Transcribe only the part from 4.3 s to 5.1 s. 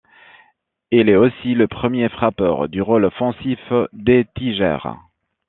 Tigers.